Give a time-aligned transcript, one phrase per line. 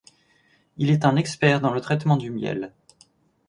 [0.77, 2.73] Il est un expert dans le traitement du miel.